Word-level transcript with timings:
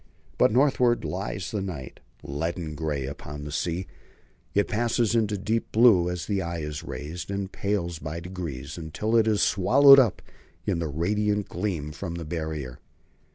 But 0.39 0.51
northward 0.51 1.05
lies 1.05 1.51
the 1.51 1.61
night. 1.61 1.99
Leaden 2.23 2.73
grey 2.73 3.05
upon 3.05 3.43
the 3.43 3.51
sea, 3.51 3.85
it 4.55 4.67
passes 4.67 5.13
into 5.13 5.37
deep 5.37 5.71
blue 5.71 6.09
as 6.09 6.25
the 6.25 6.41
eye 6.41 6.61
is 6.61 6.81
raised, 6.83 7.29
and 7.29 7.51
pales 7.51 7.99
by 7.99 8.19
degrees 8.19 8.79
until 8.79 9.15
it 9.15 9.27
is 9.27 9.43
swallowed 9.43 9.99
up 9.99 10.23
in 10.65 10.79
the 10.79 10.87
radiant 10.87 11.49
gleam 11.49 11.91
from 11.91 12.15
the 12.15 12.25
Barrier. 12.25 12.79